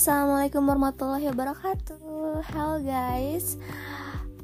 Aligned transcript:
assalamualaikum 0.00 0.64
warahmatullahi 0.64 1.28
wabarakatuh. 1.28 2.00
Halo 2.56 2.80
guys, 2.80 3.60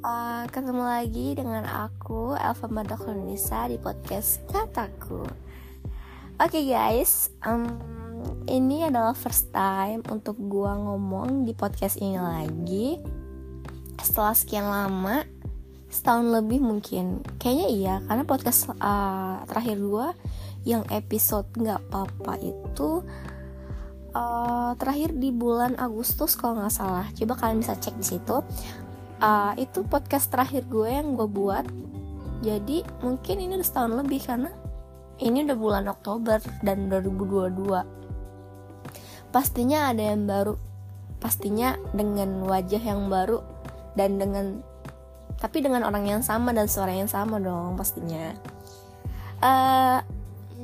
uh, 0.04 0.44
ketemu 0.52 0.84
lagi 0.84 1.32
dengan 1.32 1.64
aku 1.64 2.36
Elva 2.36 2.68
Nisa 3.16 3.64
di 3.64 3.80
podcast 3.80 4.44
Kataku. 4.52 5.24
Oke 5.24 6.60
okay 6.60 6.64
guys, 6.68 7.32
um, 7.40 7.72
ini 8.44 8.84
adalah 8.84 9.16
first 9.16 9.48
time 9.48 10.04
untuk 10.12 10.36
gua 10.36 10.76
ngomong 10.76 11.48
di 11.48 11.56
podcast 11.56 12.04
ini 12.04 12.20
lagi. 12.20 13.00
Setelah 13.96 14.36
sekian 14.36 14.68
lama, 14.68 15.24
setahun 15.88 16.36
lebih 16.36 16.60
mungkin. 16.60 17.24
Kayaknya 17.40 17.68
iya, 17.72 17.94
karena 18.04 18.28
podcast 18.28 18.76
uh, 18.76 19.40
terakhir 19.48 19.80
gua 19.80 20.12
yang 20.68 20.84
episode 20.92 21.48
nggak 21.56 21.80
apa-apa 21.88 22.44
itu 22.44 23.00
uh, 24.16 24.72
terakhir 24.80 25.12
di 25.12 25.28
bulan 25.28 25.76
Agustus 25.76 26.32
kalau 26.40 26.64
nggak 26.64 26.72
salah. 26.72 27.06
Coba 27.12 27.36
kalian 27.36 27.60
bisa 27.60 27.76
cek 27.76 28.00
di 28.00 28.06
situ. 28.16 28.40
Uh, 29.20 29.52
itu 29.60 29.84
podcast 29.84 30.32
terakhir 30.32 30.64
gue 30.68 30.88
yang 30.88 31.12
gue 31.12 31.28
buat. 31.28 31.68
Jadi 32.40 32.80
mungkin 33.04 33.36
ini 33.44 33.52
udah 33.60 33.68
setahun 33.68 33.92
lebih 33.92 34.20
karena 34.24 34.52
ini 35.20 35.44
udah 35.44 35.56
bulan 35.56 35.84
Oktober 35.88 36.40
dan 36.60 36.92
2022 36.92 37.96
pastinya 39.36 39.92
ada 39.92 40.16
yang 40.16 40.24
baru. 40.24 40.56
Pastinya 41.20 41.76
dengan 41.92 42.44
wajah 42.48 42.80
yang 42.80 43.12
baru 43.12 43.44
dan 43.96 44.16
dengan 44.16 44.64
tapi 45.36 45.60
dengan 45.60 45.84
orang 45.84 46.08
yang 46.08 46.22
sama 46.24 46.56
dan 46.56 46.64
suara 46.64 46.96
yang 46.96 47.08
sama 47.08 47.36
dong 47.36 47.76
pastinya. 47.76 48.32
Uh, 49.44 50.00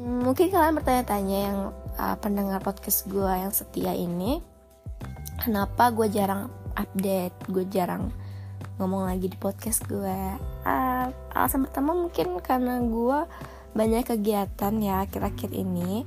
mungkin 0.00 0.48
kalian 0.48 0.80
bertanya-tanya 0.80 1.38
yang 1.52 1.58
uh, 2.02 2.18
pendengar 2.18 2.58
podcast 2.58 3.06
gue 3.06 3.30
yang 3.30 3.54
setia 3.54 3.94
ini 3.94 4.42
kenapa 5.38 5.94
gue 5.94 6.10
jarang 6.10 6.50
update 6.74 7.38
gue 7.46 7.62
jarang 7.70 8.10
ngomong 8.82 9.06
lagi 9.06 9.30
di 9.30 9.38
podcast 9.38 9.86
gue 9.86 10.18
uh, 10.66 11.06
alasan 11.38 11.70
pertama 11.70 11.94
mungkin 11.94 12.42
karena 12.42 12.82
gue 12.82 13.18
banyak 13.72 14.04
kegiatan 14.04 14.72
ya 14.80 15.04
akhir-akhir 15.04 15.50
ini. 15.52 16.04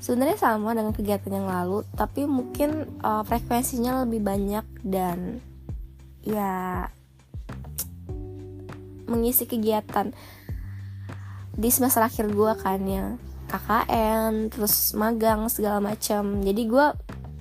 Sebenarnya 0.00 0.40
sama 0.40 0.72
dengan 0.72 0.96
kegiatan 0.96 1.28
yang 1.28 1.48
lalu 1.48 1.84
tapi 1.92 2.24
mungkin 2.24 2.88
uh, 3.04 3.20
frekuensinya 3.20 4.04
lebih 4.08 4.24
banyak 4.24 4.64
dan 4.80 5.44
ya 6.24 6.88
mengisi 9.04 9.44
kegiatan 9.44 10.16
di 11.52 11.68
semester 11.68 12.00
akhir 12.00 12.32
gue 12.32 12.52
kan 12.64 12.80
yang 12.88 13.20
KKN 13.50 14.54
terus 14.54 14.94
magang 14.94 15.50
segala 15.50 15.82
macam. 15.82 16.38
Jadi 16.46 16.62
gue 16.70 16.86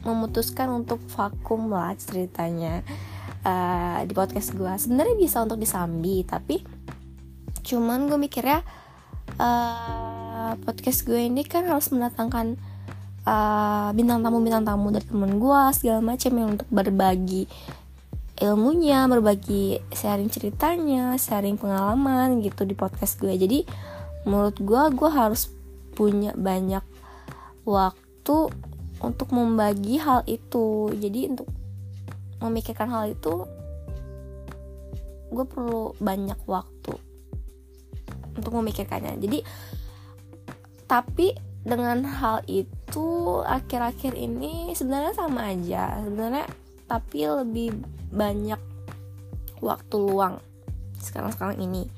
memutuskan 0.03 0.73
untuk 0.73 0.97
vakum 1.13 1.69
lah 1.69 1.93
ceritanya 1.99 2.81
uh, 3.43 3.99
di 4.03 4.13
podcast 4.15 4.55
gue 4.55 4.71
sebenarnya 4.79 5.15
bisa 5.19 5.43
untuk 5.43 5.59
disambi 5.59 6.23
tapi 6.23 6.63
cuman 7.63 8.07
gue 8.07 8.17
mikirnya 8.17 8.63
uh, 9.37 10.55
podcast 10.63 11.03
gue 11.03 11.27
ini 11.27 11.43
kan 11.43 11.67
harus 11.67 11.91
mendatangkan 11.91 12.55
uh, 13.27 13.91
bintang 13.93 14.23
tamu 14.23 14.39
bintang 14.39 14.65
tamu 14.65 14.87
dari 14.89 15.05
temen 15.05 15.37
gue 15.37 15.61
segala 15.75 15.99
macam 15.99 16.31
yang 16.33 16.49
untuk 16.57 16.69
berbagi 16.71 17.45
ilmunya 18.39 19.03
berbagi 19.11 19.83
sharing 19.91 20.31
ceritanya 20.31 21.19
sharing 21.19 21.59
pengalaman 21.59 22.39
gitu 22.39 22.63
di 22.63 22.71
podcast 22.71 23.19
gue 23.19 23.35
jadi 23.35 23.67
menurut 24.23 24.55
gue 24.63 24.83
gue 24.95 25.09
harus 25.11 25.51
punya 25.99 26.31
banyak 26.31 26.81
waktu 27.67 28.37
untuk 29.03 29.35
membagi 29.35 29.99
hal 29.99 30.23
itu. 30.31 30.95
Jadi 30.95 31.35
untuk 31.35 31.51
memikirkan 32.39 32.87
hal 32.87 33.11
itu 33.11 33.43
gue 35.29 35.45
perlu 35.45 35.91
banyak 35.99 36.39
waktu 36.47 36.95
untuk 38.39 38.55
memikirkannya. 38.55 39.19
Jadi 39.19 39.43
tapi 40.87 41.35
dengan 41.59 42.07
hal 42.07 42.47
itu 42.47 43.37
akhir-akhir 43.43 44.15
ini 44.15 44.71
sebenarnya 44.71 45.13
sama 45.19 45.51
aja. 45.51 45.99
Sebenarnya 46.07 46.47
tapi 46.87 47.27
lebih 47.27 47.75
banyak 48.09 48.57
waktu 49.59 49.95
luang 49.99 50.39
sekarang-sekarang 51.03 51.59
ini 51.59 51.91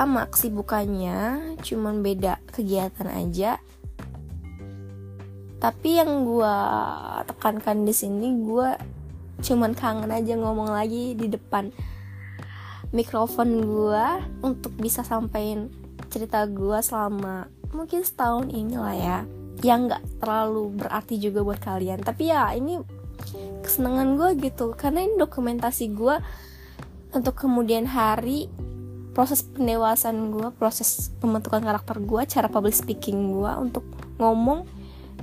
sama 0.00 0.24
kesibukannya 0.32 1.52
cuman 1.60 2.00
beda 2.00 2.40
kegiatan 2.48 3.04
aja. 3.04 3.60
Tapi 5.60 6.00
yang 6.00 6.24
gue 6.24 6.56
tekankan 7.28 7.84
di 7.84 7.92
sini 7.92 8.32
gue 8.40 8.80
cuman 9.44 9.76
kangen 9.76 10.08
aja 10.08 10.40
ngomong 10.40 10.72
lagi 10.72 11.12
di 11.12 11.28
depan 11.28 11.68
mikrofon 12.96 13.60
gue 13.60 14.06
untuk 14.40 14.72
bisa 14.80 15.04
sampein 15.04 15.68
cerita 16.08 16.48
gue 16.48 16.80
selama 16.80 17.52
mungkin 17.76 18.00
setahun 18.00 18.48
ini 18.48 18.80
lah 18.80 18.96
ya. 18.96 19.18
Yang 19.60 19.80
nggak 19.84 20.02
terlalu 20.16 20.80
berarti 20.80 21.20
juga 21.20 21.44
buat 21.44 21.60
kalian. 21.60 22.00
Tapi 22.00 22.32
ya 22.32 22.56
ini 22.56 22.80
kesenangan 23.60 24.16
gue 24.16 24.48
gitu. 24.48 24.72
Karena 24.72 25.04
ini 25.04 25.20
dokumentasi 25.20 25.92
gue 25.92 26.16
untuk 27.12 27.36
kemudian 27.36 27.84
hari 27.84 28.48
proses 29.10 29.42
pendewasaan 29.42 30.30
gue 30.30 30.48
proses 30.54 31.10
pembentukan 31.18 31.60
karakter 31.60 31.98
gue 31.98 32.22
cara 32.30 32.46
public 32.46 32.74
speaking 32.74 33.34
gue 33.34 33.52
untuk 33.58 33.82
ngomong 34.22 34.66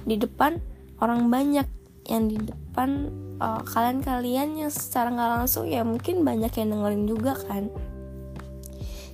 di 0.04 0.20
depan 0.20 0.60
orang 1.00 1.28
banyak. 1.32 1.68
Yang 2.08 2.24
di 2.32 2.38
depan 2.48 3.12
uh, 3.44 3.60
kalian-kalian 3.68 4.64
yang 4.64 4.72
secara 4.72 5.12
nggak 5.12 5.32
langsung 5.44 5.68
ya 5.68 5.84
mungkin 5.84 6.24
banyak 6.24 6.56
yang 6.56 6.72
dengerin 6.72 7.04
juga 7.04 7.36
kan. 7.36 7.68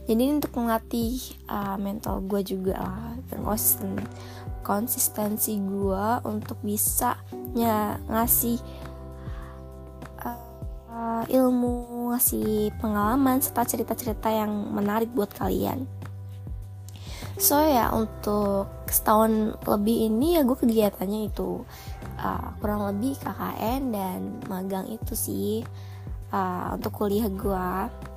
Jadi 0.04 0.24
untuk 0.30 0.52
melatih 0.60 1.16
uh, 1.48 1.80
mental 1.80 2.22
gue 2.28 2.44
juga 2.44 2.76
lah 2.78 3.18
dan 3.32 3.40
konsisten 3.42 3.98
konsistensi 4.64 5.60
gue 5.60 6.06
untuk 6.24 6.56
bisa 6.64 7.20
ngasih 8.08 8.62
uh, 11.14 11.26
ilmu, 11.30 12.10
ngasih 12.10 12.74
pengalaman 12.82 13.38
serta 13.38 13.70
cerita-cerita 13.70 14.34
yang 14.34 14.50
menarik 14.74 15.14
buat 15.14 15.30
kalian. 15.38 15.86
So 17.38 17.62
ya 17.62 17.90
untuk 17.94 18.70
setahun 18.90 19.58
lebih 19.66 20.10
ini 20.10 20.38
ya 20.38 20.46
gue 20.46 20.54
kegiatannya 20.54 21.34
itu 21.34 21.66
uh, 22.22 22.48
kurang 22.62 22.86
lebih 22.90 23.18
KKN 23.22 23.82
dan 23.90 24.20
magang 24.46 24.86
itu 24.90 25.14
sih 25.18 25.66
uh, 26.30 26.78
untuk 26.78 26.94
kuliah 26.94 27.30
gue. 27.30 27.70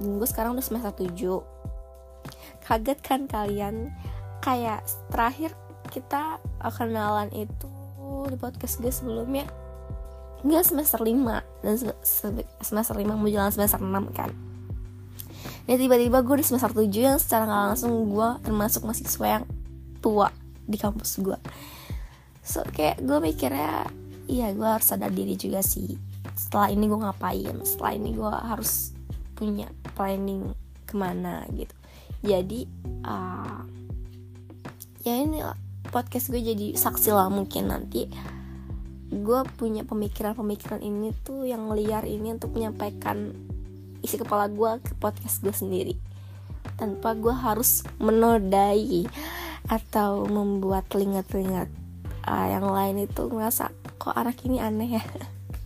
Gue 0.04 0.28
sekarang 0.28 0.56
udah 0.56 0.64
semester 0.64 0.92
7 0.92 1.56
Kaget 2.66 2.98
kan 2.98 3.30
kalian 3.30 3.94
kayak 4.42 4.82
terakhir 5.14 5.54
kita 5.86 6.42
kenalan 6.74 7.30
itu 7.30 7.70
di 8.26 8.34
podcast 8.34 8.82
gue 8.82 8.90
sebelumnya 8.90 9.46
nggak 10.44 10.64
semester 10.64 11.00
5 11.00 11.64
dan 11.64 11.74
semester 12.60 12.94
5 12.96 13.06
mau 13.06 13.28
jalan 13.28 13.52
semester 13.52 13.80
6 13.80 14.12
kan. 14.12 14.30
Dan 15.66 15.76
tiba-tiba 15.82 16.22
gue 16.22 16.36
di 16.38 16.44
semester 16.46 16.70
7 16.74 16.90
yang 16.92 17.18
secara 17.18 17.48
nggak 17.48 17.62
langsung 17.72 17.92
gue 18.10 18.28
termasuk 18.44 18.84
mahasiswa 18.86 19.26
yang 19.40 19.44
tua 19.98 20.30
di 20.66 20.78
kampus 20.78 21.22
gue 21.22 21.38
so 22.46 22.62
kayak 22.70 23.02
gue 23.02 23.18
mikirnya 23.18 23.90
iya 24.30 24.54
gue 24.54 24.62
harus 24.62 24.86
sadar 24.86 25.10
diri 25.10 25.34
juga 25.34 25.62
sih. 25.62 25.98
Setelah 26.38 26.70
ini 26.70 26.86
gue 26.86 26.98
ngapain? 26.98 27.56
Setelah 27.66 27.92
ini 27.98 28.10
gue 28.14 28.30
harus 28.30 28.94
punya 29.34 29.66
planning 29.98 30.54
ke 30.86 30.94
mana 30.94 31.42
gitu. 31.54 31.74
Jadi 32.22 32.66
uh, 33.06 33.62
ya 35.02 35.14
ini 35.22 35.42
podcast 35.90 36.30
gue 36.30 36.42
jadi 36.42 36.74
saksi 36.74 37.10
lah 37.14 37.30
mungkin 37.30 37.70
nanti 37.70 38.06
gue 39.18 39.40
punya 39.56 39.82
pemikiran-pemikiran 39.82 40.80
ini 40.84 41.12
tuh 41.24 41.48
yang 41.48 41.72
liar 41.72 42.04
ini 42.04 42.36
untuk 42.36 42.54
menyampaikan 42.54 43.32
isi 44.04 44.20
kepala 44.20 44.46
gue 44.46 44.78
ke 44.84 44.92
podcast 44.96 45.42
gue 45.42 45.52
sendiri. 45.52 45.94
Tanpa 46.76 47.16
gue 47.16 47.32
harus 47.32 47.82
menodai 47.98 49.08
atau 49.66 50.28
membuat 50.28 50.86
telinga-telinga 50.92 51.66
uh, 52.28 52.46
yang 52.46 52.66
lain 52.68 53.08
itu 53.08 53.26
ngerasa 53.26 53.72
kok 53.98 54.14
anak 54.14 54.38
ini 54.46 54.62
aneh 54.62 55.00
ya? 55.00 55.04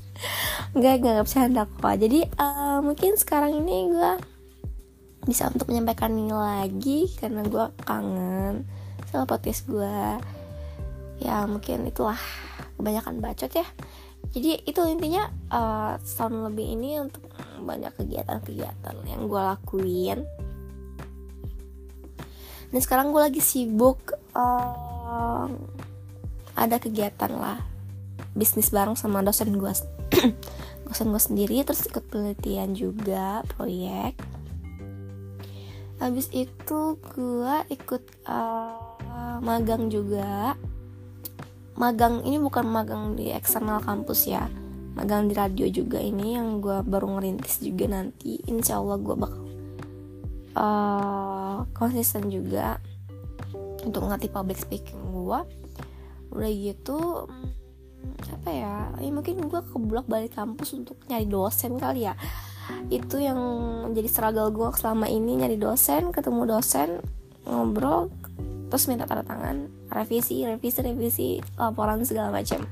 Nggak 0.77 0.95
nggak 1.03 1.25
bercanda 1.27 1.67
kok. 1.67 1.97
Jadi 1.99 2.21
uh, 2.39 2.79
mungkin 2.81 3.19
sekarang 3.19 3.59
ini 3.59 3.91
gue 3.91 4.13
bisa 5.29 5.53
untuk 5.53 5.69
menyampaikan 5.69 6.17
ini 6.17 6.33
lagi 6.33 7.01
karena 7.21 7.45
gue 7.45 7.67
kangen 7.85 8.65
sama 9.11 9.29
podcast 9.29 9.69
gue 9.69 9.97
ya 11.21 11.45
mungkin 11.45 11.85
itulah 11.85 12.17
kebanyakan 12.81 13.21
bacot 13.21 13.53
ya. 13.53 13.67
Jadi 14.33 14.65
itu 14.65 14.81
intinya 14.89 15.29
uh, 15.53 15.93
setahun 16.01 16.53
lebih 16.53 16.67
ini 16.77 16.97
untuk 17.01 17.29
banyak 17.61 17.93
kegiatan-kegiatan 18.01 18.97
yang 19.05 19.29
gue 19.29 19.43
lakuin. 19.43 20.25
Dan 22.71 22.81
sekarang 22.81 23.11
gue 23.11 23.21
lagi 23.21 23.43
sibuk 23.43 24.15
uh, 24.33 25.47
ada 26.55 26.77
kegiatan 26.79 27.33
lah. 27.35 27.59
Bisnis 28.33 28.71
bareng 28.71 28.95
sama 28.95 29.21
dosen 29.27 29.59
gue 29.59 29.73
dosen 30.87 31.11
gue 31.11 31.23
sendiri 31.23 31.67
terus 31.67 31.85
ikut 31.91 32.07
penelitian 32.09 32.73
juga 32.79 33.43
proyek. 33.57 34.15
Habis 36.01 36.33
itu 36.33 36.97
gue 37.13 37.55
ikut 37.69 38.05
uh, 38.25 39.37
magang 39.43 39.91
juga 39.91 40.55
magang 41.81 42.21
ini 42.29 42.37
bukan 42.37 42.69
magang 42.69 43.17
di 43.17 43.33
eksternal 43.33 43.81
kampus 43.81 44.29
ya. 44.29 44.45
Magang 45.01 45.33
di 45.33 45.35
radio 45.35 45.65
juga 45.73 45.97
ini 45.97 46.37
yang 46.37 46.61
gue 46.61 46.85
baru 46.85 47.17
ngerintis 47.17 47.65
juga 47.65 47.89
nanti. 47.89 48.37
Insya 48.45 48.77
Allah 48.77 49.01
gue 49.01 49.17
bakal 49.17 49.45
uh, 50.61 51.65
konsisten 51.73 52.29
juga 52.29 52.77
untuk 53.81 54.05
ngerti 54.05 54.29
public 54.29 54.61
speaking 54.61 55.01
gue 55.09 55.41
udah 56.31 56.53
gitu 56.53 57.27
apa 58.29 58.51
ya 58.53 58.77
ya 59.01 59.11
mungkin 59.11 59.49
gue 59.49 59.61
keblok 59.73 60.07
balik 60.07 60.37
kampus 60.37 60.77
untuk 60.77 61.01
nyari 61.09 61.25
dosen 61.25 61.81
kali 61.81 62.05
ya. 62.05 62.15
Itu 62.93 63.19
yang 63.19 63.41
jadi 63.97 64.07
struggle 64.07 64.53
gue 64.53 64.69
selama 64.77 65.09
ini 65.09 65.41
nyari 65.41 65.57
dosen 65.57 66.13
ketemu 66.13 66.61
dosen 66.61 67.01
ngobrol 67.49 68.13
terus 68.69 68.87
minta 68.87 69.09
tanda 69.09 69.25
tangan 69.27 69.80
revisi 69.91 70.47
revisi 70.47 70.79
revisi 70.81 71.29
laporan 71.59 72.07
segala 72.07 72.31
macam. 72.31 72.63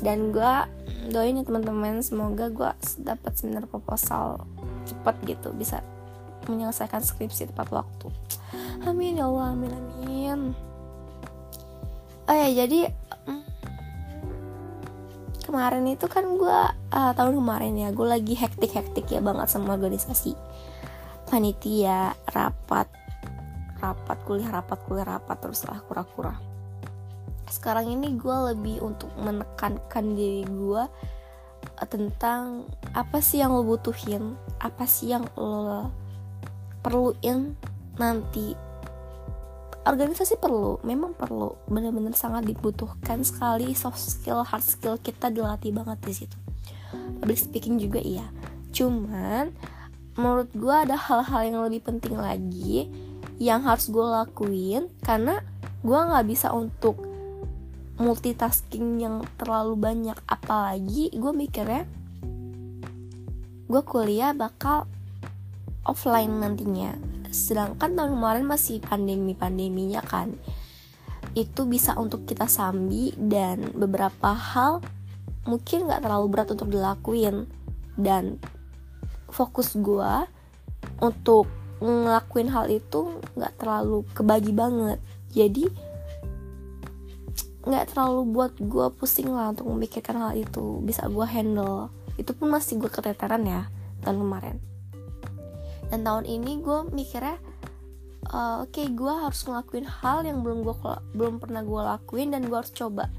Dan 0.00 0.30
gue 0.30 0.54
doain 1.10 1.36
ya 1.36 1.44
teman-teman 1.44 2.00
semoga 2.00 2.48
gue 2.48 2.70
dapat 3.02 3.32
seminar 3.36 3.68
proposal 3.68 4.46
cepet 4.88 5.36
gitu 5.36 5.52
bisa 5.52 5.84
menyelesaikan 6.48 7.04
skripsi 7.04 7.50
tepat 7.52 7.68
waktu. 7.72 8.08
Amin 8.86 9.20
ya 9.20 9.28
allah 9.28 9.52
amin 9.52 9.72
amin. 9.72 10.40
Oh 12.24 12.32
ya 12.32 12.48
jadi 12.64 12.88
kemarin 15.44 15.84
itu 15.86 16.08
kan 16.08 16.24
gue 16.24 16.60
uh, 16.96 17.12
tahun 17.12 17.36
kemarin 17.36 17.76
ya 17.76 17.92
gue 17.92 18.06
lagi 18.08 18.32
hektik 18.32 18.72
hektik 18.72 19.06
ya 19.12 19.20
banget 19.20 19.52
sama 19.52 19.76
organisasi 19.76 20.32
panitia 21.28 22.16
rapat 22.32 22.88
rapat 23.84 24.16
kuliah 24.24 24.48
rapat 24.48 24.78
kuliah 24.88 25.04
rapat 25.04 25.36
terus 25.44 25.68
lah 25.68 25.80
kura-kura. 25.84 26.40
Sekarang 27.44 27.84
ini 27.92 28.16
gue 28.16 28.36
lebih 28.54 28.80
untuk 28.80 29.12
menekankan 29.20 30.16
diri 30.16 30.48
gue 30.48 30.82
uh, 31.64 31.88
tentang 31.88 32.64
apa 32.96 33.20
sih 33.20 33.44
yang 33.44 33.52
lo 33.52 33.60
butuhin 33.60 34.32
apa 34.64 34.88
sih 34.88 35.12
yang 35.12 35.28
lo 35.36 35.92
perluin 36.80 37.52
nanti. 38.00 38.56
Organisasi 39.84 40.40
perlu 40.40 40.80
memang 40.80 41.12
perlu 41.12 41.60
benar-benar 41.68 42.16
sangat 42.16 42.48
dibutuhkan 42.48 43.20
sekali 43.20 43.76
soft 43.76 44.00
skill 44.00 44.40
hard 44.40 44.64
skill 44.64 44.96
kita 44.96 45.28
dilatih 45.28 45.76
banget 45.76 46.00
di 46.00 46.14
situ. 46.24 46.36
Public 47.20 47.36
speaking 47.36 47.76
juga 47.76 48.00
iya. 48.00 48.24
Cuman 48.72 49.52
menurut 50.16 50.48
gue 50.56 50.72
ada 50.72 50.96
hal-hal 50.96 51.40
yang 51.52 51.60
lebih 51.68 51.84
penting 51.84 52.16
lagi 52.16 52.88
yang 53.42 53.66
harus 53.66 53.90
gue 53.90 54.02
lakuin 54.02 54.86
karena 55.02 55.42
gue 55.82 55.98
nggak 55.98 56.26
bisa 56.30 56.54
untuk 56.54 56.96
multitasking 57.98 59.02
yang 59.02 59.22
terlalu 59.38 59.78
banyak. 59.78 60.18
Apalagi 60.26 61.14
gue 61.14 61.32
mikirnya 61.34 61.86
gue 63.64 63.82
kuliah 63.82 64.34
bakal 64.36 64.86
offline 65.86 66.40
nantinya. 66.40 66.94
Sedangkan 67.34 67.98
tahun 67.98 68.14
kemarin 68.14 68.46
masih 68.46 68.78
pandemi-pandeminya 68.84 70.02
kan. 70.06 70.38
Itu 71.34 71.66
bisa 71.66 71.98
untuk 71.98 72.30
kita 72.30 72.46
sambi 72.46 73.10
dan 73.18 73.74
beberapa 73.74 74.30
hal 74.30 74.78
mungkin 75.44 75.90
nggak 75.90 76.06
terlalu 76.06 76.26
berat 76.30 76.48
untuk 76.54 76.70
dilakuin. 76.70 77.50
Dan 77.94 78.38
fokus 79.30 79.74
gue 79.74 80.12
untuk 81.02 81.50
ngelakuin 81.84 82.48
hal 82.48 82.66
itu 82.72 83.20
nggak 83.36 83.60
terlalu 83.60 84.08
kebagi 84.16 84.52
banget. 84.56 84.98
Jadi 85.36 85.68
nggak 87.64 87.92
terlalu 87.92 88.20
buat 88.28 88.52
gue 88.56 88.86
pusing 88.96 89.28
lah 89.32 89.52
untuk 89.52 89.68
memikirkan 89.68 90.16
hal 90.16 90.32
itu. 90.36 90.80
Bisa 90.80 91.04
gue 91.08 91.26
handle. 91.28 91.92
Itu 92.16 92.32
pun 92.32 92.48
masih 92.48 92.80
gue 92.80 92.88
keteteran 92.88 93.44
ya 93.44 93.68
tahun 94.00 94.24
kemarin. 94.24 94.56
Dan 95.92 96.00
tahun 96.02 96.24
ini 96.24 96.64
gue 96.64 96.78
mikirnya 96.90 97.36
uh, 98.32 98.64
oke 98.64 98.72
okay, 98.72 98.88
gue 98.88 99.12
harus 99.12 99.44
ngelakuin 99.44 99.84
hal 99.84 100.24
yang 100.24 100.40
belum 100.40 100.64
gue 100.64 100.74
belum 101.12 101.36
pernah 101.38 101.60
gue 101.60 101.80
lakuin 101.84 102.32
dan 102.32 102.48
gue 102.48 102.56
harus 102.56 102.72
coba. 102.72 103.12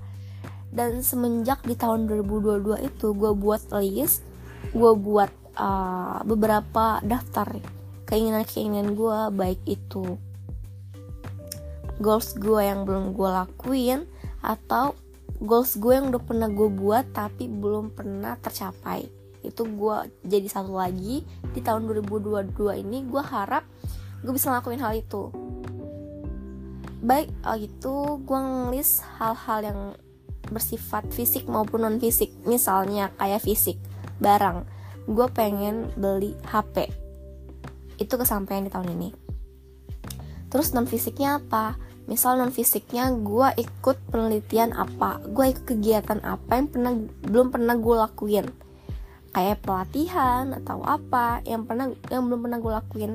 Dan 0.76 1.06
semenjak 1.06 1.64
di 1.64 1.78
tahun 1.78 2.10
2022 2.10 2.82
itu 2.84 3.08
gue 3.14 3.32
buat 3.32 3.62
list 3.80 4.26
gue 4.74 4.92
buat 4.98 5.30
uh, 5.56 6.20
beberapa 6.26 7.00
daftar 7.06 7.48
keinginan-keinginan 8.06 8.94
gue 8.94 9.18
baik 9.34 9.62
itu 9.66 10.18
goals 12.00 12.36
gue 12.36 12.60
yang 12.60 12.84
belum 12.84 13.16
gue 13.16 13.30
lakuin 13.30 14.04
atau 14.44 14.94
goals 15.40 15.76
gue 15.80 15.96
yang 15.96 16.12
udah 16.12 16.24
pernah 16.24 16.50
gue 16.52 16.70
buat 16.72 17.06
tapi 17.12 17.48
belum 17.48 17.96
pernah 17.96 18.36
tercapai. 18.40 19.08
Itu 19.44 19.68
gue 19.68 19.98
jadi 20.26 20.48
satu 20.48 20.76
lagi. 20.76 21.24
Di 21.56 21.64
tahun 21.64 21.88
2022 21.88 22.84
ini 22.84 23.08
gue 23.08 23.24
harap 23.24 23.64
gue 24.24 24.34
bisa 24.34 24.52
ngelakuin 24.52 24.82
hal 24.84 24.94
itu. 24.96 25.32
Baik 27.06 27.30
oh 27.46 27.56
gitu 27.60 27.96
gue 28.24 28.40
ngelis 28.40 29.06
hal-hal 29.22 29.60
yang 29.64 29.82
bersifat 30.46 31.10
fisik 31.10 31.50
maupun 31.50 31.82
non 31.82 31.98
fisik 31.98 32.30
misalnya 32.44 33.12
kayak 33.16 33.44
fisik 33.44 33.80
barang. 34.20 34.68
Gue 35.06 35.28
pengen 35.32 35.94
beli 35.96 36.34
HP 36.50 37.05
itu 38.02 38.14
kesampaian 38.16 38.66
di 38.66 38.72
tahun 38.72 38.96
ini. 38.96 39.10
Terus 40.50 40.72
non 40.72 40.88
fisiknya 40.88 41.44
apa? 41.44 41.76
Misal 42.06 42.38
non 42.38 42.54
fisiknya 42.54 43.10
gue 43.12 43.48
ikut 43.60 43.98
penelitian 44.14 44.72
apa? 44.72 45.20
Gue 45.26 45.52
ikut 45.52 45.66
kegiatan 45.66 46.22
apa 46.24 46.62
yang 46.62 46.68
pernah 46.72 46.94
belum 47.26 47.48
pernah 47.52 47.76
gue 47.76 47.96
lakuin? 47.98 48.48
Kayak 49.36 49.68
pelatihan 49.68 50.56
atau 50.56 50.80
apa 50.88 51.44
yang 51.44 51.68
pernah 51.68 51.92
yang 52.08 52.24
belum 52.30 52.48
pernah 52.48 52.60
gue 52.64 52.72
lakuin? 52.72 53.12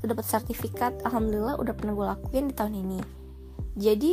Udah 0.00 0.14
dapat 0.14 0.26
sertifikat 0.28 0.92
alhamdulillah 1.02 1.58
udah 1.58 1.74
pernah 1.74 1.92
gue 1.96 2.06
lakuin 2.06 2.44
di 2.48 2.54
tahun 2.54 2.74
ini. 2.86 3.00
Jadi 3.74 4.12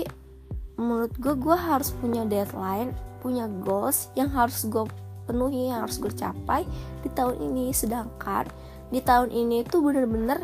menurut 0.82 1.14
gue 1.20 1.34
gue 1.38 1.58
harus 1.58 1.94
punya 1.94 2.26
deadline 2.26 2.94
punya 3.20 3.50
goals 3.50 4.14
yang 4.14 4.30
harus 4.30 4.64
gue 4.70 4.86
penuhi 5.28 5.68
yang 5.74 5.84
harus 5.84 6.00
gue 6.00 6.14
capai 6.16 6.64
di 7.04 7.10
tahun 7.12 7.44
ini. 7.44 7.76
Sedangkan 7.76 8.48
di 8.88 9.04
tahun 9.04 9.32
ini 9.32 9.68
tuh 9.68 9.84
bener-bener 9.84 10.40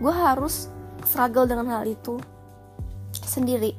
gue 0.00 0.12
harus 0.12 0.68
struggle 1.04 1.48
dengan 1.48 1.68
hal 1.72 1.84
itu 1.88 2.20
sendiri. 3.24 3.76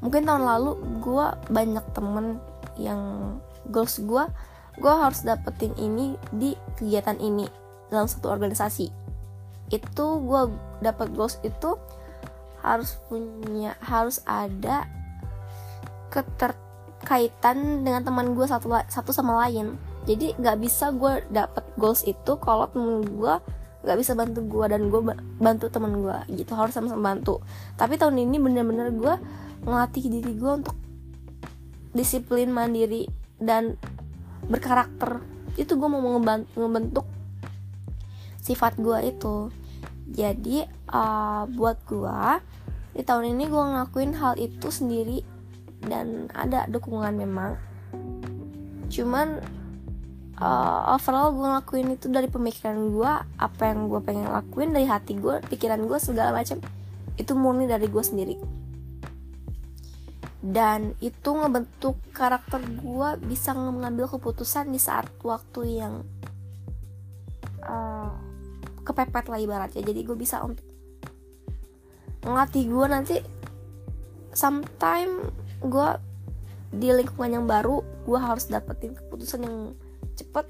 Mungkin 0.00 0.28
tahun 0.28 0.44
lalu 0.44 0.76
gue 1.00 1.26
banyak 1.48 1.84
temen 1.96 2.40
yang 2.76 3.00
goals 3.72 4.00
gue 4.02 4.24
gue 4.74 4.90
harus 4.90 5.22
dapetin 5.22 5.70
ini 5.78 6.18
di 6.34 6.58
kegiatan 6.76 7.16
ini 7.20 7.46
dalam 7.88 8.08
satu 8.08 8.32
organisasi. 8.32 8.90
Itu 9.72 10.20
gue 10.24 10.42
dapet 10.84 11.14
goals 11.14 11.40
itu 11.46 11.78
harus 12.64 12.96
punya 13.12 13.76
harus 13.84 14.24
ada 14.24 14.88
keterkaitan 16.08 17.84
dengan 17.84 18.00
teman 18.00 18.32
gue 18.32 18.46
satu 18.48 18.72
satu 18.88 19.12
sama 19.12 19.44
lain 19.44 19.76
jadi 20.04 20.36
nggak 20.36 20.58
bisa 20.60 20.92
gue 20.92 21.24
dapet 21.32 21.64
goals 21.80 22.04
itu 22.04 22.36
kalau 22.36 22.68
temen 22.68 23.00
gue 23.04 23.34
nggak 23.84 23.98
bisa 24.00 24.16
bantu 24.16 24.40
gue 24.48 24.64
dan 24.68 24.88
gue 24.88 25.00
bantu 25.36 25.68
temen 25.68 26.00
gue 26.00 26.16
gitu 26.32 26.56
harus 26.56 26.72
sama-sama 26.72 27.12
bantu. 27.12 27.40
Tapi 27.76 28.00
tahun 28.00 28.16
ini 28.16 28.36
bener-bener 28.40 28.92
gue 28.92 29.14
ngelatih 29.64 30.04
diri 30.08 30.32
gue 30.36 30.52
untuk 30.64 30.76
disiplin 31.92 32.48
mandiri 32.48 33.08
dan 33.40 33.76
berkarakter. 34.48 35.20
Itu 35.56 35.76
gue 35.76 35.88
mau 35.88 36.00
ngebentuk 36.56 37.04
sifat 38.40 38.76
gue 38.80 38.98
itu. 39.08 39.52
Jadi 40.04 40.64
uh, 40.92 41.48
buat 41.48 41.80
gue 41.88 42.20
di 42.92 43.02
tahun 43.04 43.36
ini 43.36 43.48
gue 43.48 43.62
ngelakuin 43.72 44.12
hal 44.20 44.36
itu 44.36 44.68
sendiri 44.68 45.24
dan 45.84 46.32
ada 46.32 46.68
dukungan 46.68 47.16
memang. 47.16 47.56
Cuman 48.92 49.40
uh, 50.40 50.94
overall 50.94 51.30
gue 51.34 51.46
ngelakuin 51.46 51.88
itu 51.94 52.06
dari 52.10 52.26
pemikiran 52.26 52.78
gue 52.90 53.12
apa 53.38 53.62
yang 53.70 53.86
gue 53.86 54.00
pengen 54.02 54.30
lakuin 54.30 54.74
dari 54.74 54.86
hati 54.88 55.14
gue 55.14 55.38
pikiran 55.46 55.84
gue 55.86 55.98
segala 56.02 56.34
macam 56.34 56.58
itu 57.14 57.32
murni 57.38 57.70
dari 57.70 57.86
gue 57.86 58.02
sendiri. 58.02 58.36
Dan 60.44 60.92
itu 61.00 61.30
ngebentuk 61.32 61.96
karakter 62.12 62.60
gue 62.60 63.08
bisa 63.24 63.56
mengambil 63.56 64.10
keputusan 64.10 64.68
di 64.68 64.76
saat 64.76 65.08
waktu 65.24 65.80
yang 65.80 66.04
uh, 67.64 68.12
kepepet 68.84 69.24
lah 69.32 69.40
ibaratnya. 69.40 69.80
Jadi 69.80 70.00
gue 70.04 70.16
bisa 70.18 70.44
untuk 70.44 70.66
ngelatih 72.24 72.64
gue 72.68 72.86
nanti 72.88 73.16
sometime 74.36 75.32
gue 75.64 75.88
di 76.74 76.90
lingkungan 76.90 77.40
yang 77.40 77.46
baru 77.46 77.80
gue 78.04 78.18
harus 78.18 78.50
dapetin 78.50 78.92
keputusan 78.98 79.46
yang 79.46 79.56
cepet. 80.14 80.46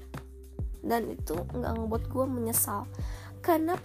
Dan 0.85 1.09
itu 1.09 1.33
nggak 1.33 1.71
ngebuat 1.81 2.03
gue 2.09 2.25
menyesal. 2.29 2.85
Karena 3.41 3.77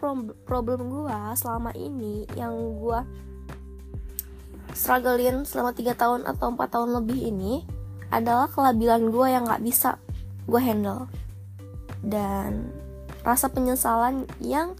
problem 0.44 0.80
gue 0.88 1.16
selama 1.36 1.72
ini 1.76 2.24
yang 2.36 2.56
gue 2.80 3.00
strugglein 4.72 5.44
selama 5.44 5.76
tiga 5.76 5.92
tahun 5.92 6.24
atau 6.24 6.56
empat 6.56 6.68
tahun 6.72 7.02
lebih 7.02 7.28
ini 7.28 7.64
adalah 8.08 8.48
kelabilan 8.48 9.12
gue 9.12 9.26
yang 9.28 9.44
nggak 9.44 9.64
bisa 9.64 10.00
gue 10.48 10.60
handle. 10.60 11.08
Dan 12.00 12.72
rasa 13.20 13.52
penyesalan 13.52 14.24
yang 14.40 14.72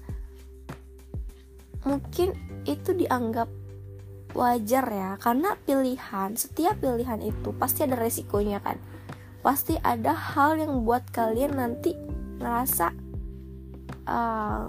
mungkin 1.84 2.32
itu 2.64 2.96
dianggap 2.96 3.48
wajar 4.32 4.84
ya. 4.88 5.10
Karena 5.20 5.56
pilihan 5.60 6.36
setiap 6.40 6.80
pilihan 6.80 7.20
itu 7.20 7.52
pasti 7.56 7.84
ada 7.84 8.00
resikonya 8.00 8.64
kan 8.64 8.89
pasti 9.40 9.76
ada 9.80 10.12
hal 10.12 10.60
yang 10.60 10.84
buat 10.84 11.04
kalian 11.12 11.56
nanti 11.56 11.96
ngerasa 12.40 12.92
uh, 14.04 14.68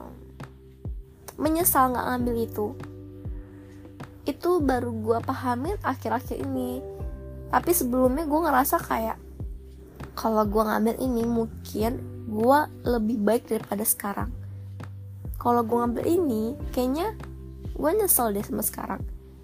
menyesal 1.40 1.92
nggak 1.92 2.08
ngambil 2.08 2.36
itu. 2.40 2.68
Itu 4.24 4.62
baru 4.63 4.92
gue 4.96 5.18
pahamin 5.24 5.75
akhir-akhir 5.84 6.40
ini. 6.40 6.80
Tapi 7.51 7.72
sebelumnya 7.75 8.24
gue 8.24 8.40
ngerasa 8.40 8.80
kayak 8.80 9.18
kalau 10.16 10.44
gue 10.48 10.63
ngambil 10.63 10.96
ini 11.04 11.24
mungkin 11.28 11.92
gue 12.32 12.60
lebih 12.88 13.18
baik 13.20 13.44
daripada 13.51 13.84
sekarang. 13.84 14.32
Kalau 15.36 15.66
gue 15.66 15.78
ngambil 15.78 16.06
ini 16.06 16.56
kayaknya 16.72 17.18
gue 17.75 17.92
nyesel 17.92 18.32
deh 18.32 18.46
sama 18.46 18.63
sekarang. 18.63 19.01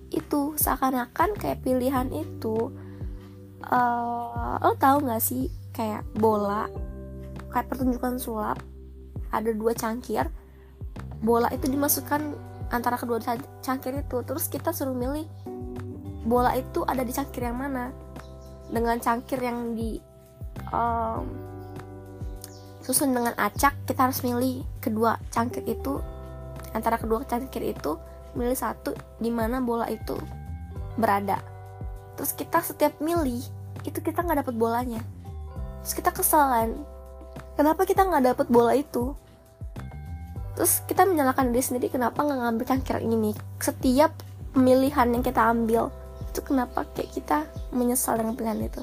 Itu 0.08 0.56
seakan-akan 0.56 1.36
kayak 1.36 1.68
pilihan 1.68 2.08
itu 2.16 2.72
uh, 3.72 4.60
lo 4.62 4.74
tau 4.80 5.00
gak 5.04 5.22
sih 5.22 5.52
kayak 5.72 6.04
bola 6.18 6.68
kayak 7.54 7.68
pertunjukan 7.70 8.18
sulap 8.18 8.60
ada 9.32 9.52
dua 9.54 9.76
cangkir 9.76 10.28
bola 11.22 11.50
itu 11.50 11.66
dimasukkan 11.70 12.22
antara 12.72 13.00
kedua 13.00 13.20
cangkir 13.64 13.94
itu. 13.96 14.18
Terus 14.24 14.46
kita 14.52 14.76
suruh 14.76 14.96
milih 14.96 15.26
bola 16.28 16.54
itu 16.56 16.84
ada 16.84 17.02
di 17.02 17.14
cangkir 17.14 17.48
yang 17.48 17.58
mana. 17.58 17.92
Dengan 18.68 19.00
cangkir 19.00 19.40
yang 19.40 19.74
di 19.74 19.96
um, 20.76 21.24
susun 22.84 23.16
dengan 23.16 23.36
acak 23.36 23.76
kita 23.88 24.12
harus 24.12 24.24
milih 24.24 24.64
kedua 24.80 25.20
cangkir 25.32 25.64
itu 25.68 26.00
antara 26.72 26.96
kedua 27.00 27.24
cangkir 27.28 27.64
itu 27.64 28.00
milih 28.36 28.56
satu 28.56 28.96
di 29.20 29.32
mana 29.32 29.64
bola 29.64 29.88
itu 29.88 30.16
berada. 31.00 31.40
Terus 32.20 32.32
kita 32.36 32.60
setiap 32.60 33.00
milih 33.00 33.44
itu 33.84 34.00
kita 34.02 34.24
nggak 34.24 34.46
dapet 34.46 34.56
bolanya. 34.56 35.02
Terus 35.84 35.94
kita 35.94 36.10
kesel 36.16 36.42
kan. 36.42 36.70
Kenapa 37.58 37.86
kita 37.86 38.06
nggak 38.06 38.24
dapet 38.34 38.48
bola 38.50 38.78
itu? 38.78 39.18
Terus 40.58 40.82
kita 40.90 41.06
menyalahkan 41.06 41.54
diri 41.54 41.62
sendiri 41.62 41.88
kenapa 41.94 42.26
nggak 42.26 42.40
ngambil 42.42 42.66
cangkir 42.66 42.98
ini? 43.02 43.34
Setiap 43.62 44.14
pemilihan 44.58 45.10
yang 45.14 45.22
kita 45.22 45.42
ambil 45.54 45.94
itu 46.30 46.40
kenapa 46.42 46.86
kayak 46.98 47.14
kita 47.14 47.38
menyesal 47.74 48.18
dengan 48.18 48.34
pilihan 48.34 48.66
itu? 48.66 48.82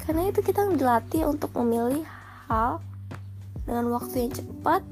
Karena 0.00 0.32
itu 0.32 0.40
kita 0.40 0.68
dilatih 0.72 1.28
untuk 1.28 1.52
memilih 1.60 2.04
hal 2.48 2.80
dengan 3.64 3.88
waktu 3.94 4.26
yang 4.28 4.32
cepat 4.32 4.82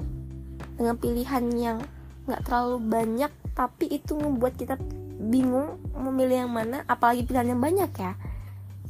dengan 0.77 0.95
pilihan 0.97 1.43
yang 1.53 1.77
nggak 2.25 2.41
terlalu 2.47 2.77
banyak 2.81 3.31
tapi 3.53 3.85
itu 3.91 4.15
membuat 4.15 4.55
kita 4.55 4.79
bingung 5.21 5.77
memilih 5.93 6.47
yang 6.47 6.53
mana 6.53 6.81
apalagi 6.87 7.27
pilihan 7.27 7.53
yang 7.53 7.61
banyak 7.61 7.91
ya 7.93 8.17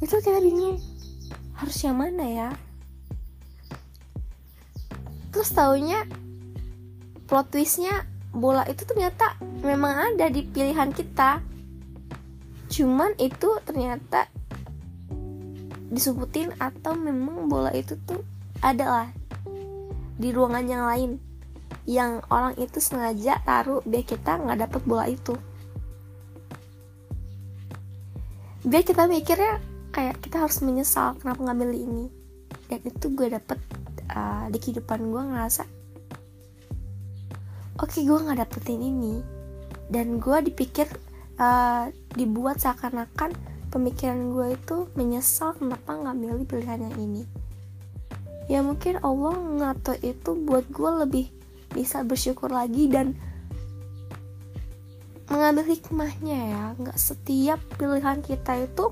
itu 0.02 0.18
kita 0.18 0.42
bingung. 0.42 0.82
Harus 1.54 1.78
yang 1.86 2.02
mana 2.02 2.26
ya? 2.26 2.50
Terus 5.30 5.54
taunya 5.54 6.04
plot 7.30 7.54
twistnya 7.54 8.04
bola 8.34 8.66
itu 8.66 8.82
ternyata 8.82 9.38
memang 9.62 10.12
ada 10.12 10.26
di 10.26 10.42
pilihan 10.42 10.90
kita. 10.90 11.38
Cuman 12.66 13.14
itu 13.22 13.62
ternyata 13.62 14.26
disebutin 15.92 16.50
atau 16.58 16.98
memang 16.98 17.46
bola 17.46 17.70
itu 17.70 17.94
tuh 18.02 18.26
adalah 18.58 19.08
di 20.18 20.28
ruangan 20.34 20.66
yang 20.66 20.84
lain. 20.84 21.10
Yang 21.86 22.12
orang 22.30 22.54
itu 22.58 22.78
sengaja 22.82 23.38
taruh 23.46 23.80
biar 23.86 24.02
kita 24.02 24.38
nggak 24.38 24.66
dapet 24.66 24.82
bola 24.82 25.06
itu. 25.06 25.34
Biar 28.62 28.86
kita 28.86 29.10
mikirnya 29.10 29.71
kayak 29.92 30.18
kita 30.24 30.40
harus 30.40 30.58
menyesal 30.64 31.14
kenapa 31.20 31.44
ngambil 31.44 31.76
ini? 31.76 32.06
Dan 32.66 32.80
itu 32.88 33.12
gue 33.12 33.28
dapet 33.28 33.60
uh, 34.16 34.48
di 34.48 34.58
kehidupan 34.58 35.12
gue 35.12 35.22
ngerasa 35.22 35.64
oke 37.80 37.88
okay, 37.92 38.02
gue 38.08 38.18
nggak 38.18 38.40
dapetin 38.40 38.80
ini. 38.80 39.20
Dan 39.92 40.16
gue 40.16 40.38
dipikir 40.48 40.88
uh, 41.36 41.92
dibuat 42.16 42.60
seakan-akan 42.64 43.36
pemikiran 43.68 44.32
gue 44.32 44.56
itu 44.56 44.76
menyesal 44.96 45.52
kenapa 45.56 45.96
nggak 45.96 46.16
milih 46.16 46.44
pilihan 46.48 46.80
yang 46.88 46.96
ini? 46.96 47.22
Ya 48.48 48.60
mungkin 48.64 49.00
Allah 49.00 49.36
ngatur 49.36 49.96
itu 50.00 50.36
buat 50.48 50.64
gue 50.72 50.90
lebih 51.04 51.26
bisa 51.72 52.04
bersyukur 52.04 52.52
lagi 52.52 52.88
dan 52.88 53.16
mengambil 55.28 55.64
hikmahnya 55.72 56.38
ya. 56.52 56.64
Nggak 56.76 56.98
setiap 57.00 57.60
pilihan 57.76 58.20
kita 58.20 58.64
itu 58.64 58.88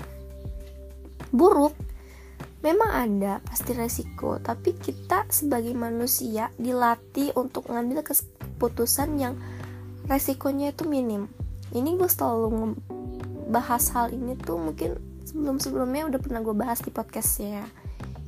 buruk 1.31 1.73
memang 2.61 2.91
ada 2.93 3.41
pasti 3.41 3.73
resiko. 3.73 4.37
Tapi 4.37 4.77
kita 4.77 5.25
sebagai 5.33 5.73
manusia 5.73 6.53
dilatih 6.55 7.33
untuk 7.33 7.67
mengambil 7.71 8.05
keputusan 8.05 9.17
yang 9.17 9.33
resikonya 10.05 10.71
itu 10.75 10.85
minim. 10.85 11.31
Ini 11.71 11.97
gue 11.97 12.09
selalu 12.11 12.75
bahas 13.49 13.89
hal 13.91 14.13
ini 14.13 14.37
tuh 14.37 14.59
mungkin 14.59 14.95
sebelum 15.25 15.57
sebelumnya 15.57 16.07
udah 16.07 16.19
pernah 16.19 16.39
gue 16.43 16.55
bahas 16.55 16.79
di 16.83 16.91
podcastnya 16.91 17.67